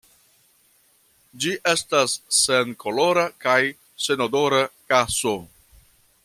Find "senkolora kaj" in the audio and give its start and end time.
2.37-3.59